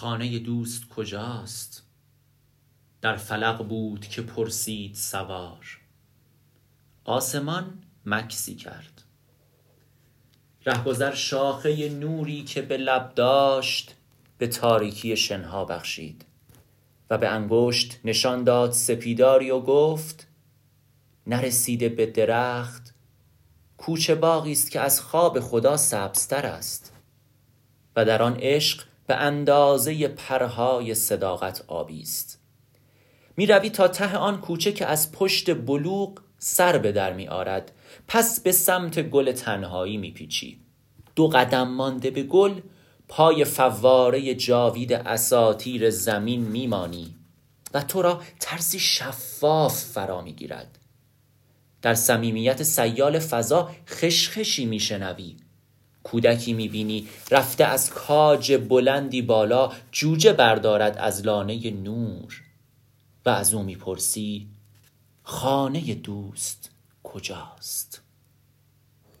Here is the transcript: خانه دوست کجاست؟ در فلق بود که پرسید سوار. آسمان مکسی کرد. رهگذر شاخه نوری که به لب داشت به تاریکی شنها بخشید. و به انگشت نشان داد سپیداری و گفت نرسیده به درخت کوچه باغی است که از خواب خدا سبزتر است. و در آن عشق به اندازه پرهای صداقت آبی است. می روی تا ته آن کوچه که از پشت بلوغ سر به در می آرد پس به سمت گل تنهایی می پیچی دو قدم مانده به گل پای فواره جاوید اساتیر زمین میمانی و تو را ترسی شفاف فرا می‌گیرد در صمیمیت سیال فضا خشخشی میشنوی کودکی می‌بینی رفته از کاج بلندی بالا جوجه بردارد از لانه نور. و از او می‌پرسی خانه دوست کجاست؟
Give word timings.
خانه 0.00 0.38
دوست 0.38 0.88
کجاست؟ 0.88 1.82
در 3.00 3.16
فلق 3.16 3.62
بود 3.68 4.06
که 4.06 4.22
پرسید 4.22 4.94
سوار. 4.94 5.80
آسمان 7.04 7.82
مکسی 8.06 8.54
کرد. 8.54 9.02
رهگذر 10.66 11.14
شاخه 11.14 11.88
نوری 11.88 12.44
که 12.44 12.62
به 12.62 12.76
لب 12.76 13.14
داشت 13.14 13.94
به 14.38 14.46
تاریکی 14.46 15.16
شنها 15.16 15.64
بخشید. 15.64 16.24
و 17.10 17.18
به 17.18 17.28
انگشت 17.28 18.00
نشان 18.04 18.44
داد 18.44 18.72
سپیداری 18.72 19.50
و 19.50 19.60
گفت 19.60 20.26
نرسیده 21.26 21.88
به 21.88 22.06
درخت 22.06 22.94
کوچه 23.76 24.14
باغی 24.14 24.52
است 24.52 24.70
که 24.70 24.80
از 24.80 25.00
خواب 25.00 25.40
خدا 25.40 25.76
سبزتر 25.76 26.46
است. 26.46 26.92
و 27.96 28.04
در 28.04 28.22
آن 28.22 28.36
عشق 28.40 28.88
به 29.08 29.16
اندازه 29.16 30.08
پرهای 30.08 30.94
صداقت 30.94 31.64
آبی 31.66 32.00
است. 32.00 32.40
می 33.36 33.46
روی 33.46 33.70
تا 33.70 33.88
ته 33.88 34.16
آن 34.16 34.40
کوچه 34.40 34.72
که 34.72 34.86
از 34.86 35.12
پشت 35.12 35.54
بلوغ 35.54 36.20
سر 36.38 36.78
به 36.78 36.92
در 36.92 37.12
می 37.12 37.28
آرد 37.28 37.72
پس 38.08 38.40
به 38.40 38.52
سمت 38.52 39.02
گل 39.02 39.32
تنهایی 39.32 39.96
می 39.96 40.10
پیچی 40.10 40.60
دو 41.16 41.28
قدم 41.28 41.68
مانده 41.68 42.10
به 42.10 42.22
گل 42.22 42.60
پای 43.08 43.44
فواره 43.44 44.34
جاوید 44.34 44.92
اساتیر 44.92 45.90
زمین 45.90 46.40
میمانی 46.40 47.16
و 47.74 47.82
تو 47.82 48.02
را 48.02 48.22
ترسی 48.40 48.78
شفاف 48.78 49.84
فرا 49.84 50.20
می‌گیرد 50.20 50.78
در 51.82 51.94
صمیمیت 51.94 52.62
سیال 52.62 53.18
فضا 53.18 53.70
خشخشی 53.88 54.66
میشنوی 54.66 55.36
کودکی 56.10 56.52
می‌بینی 56.52 57.08
رفته 57.30 57.64
از 57.64 57.90
کاج 57.90 58.52
بلندی 58.52 59.22
بالا 59.22 59.72
جوجه 59.92 60.32
بردارد 60.32 60.96
از 60.98 61.26
لانه 61.26 61.70
نور. 61.70 62.42
و 63.26 63.30
از 63.30 63.54
او 63.54 63.62
می‌پرسی 63.62 64.46
خانه 65.22 65.94
دوست 65.94 66.70
کجاست؟ 67.02 68.07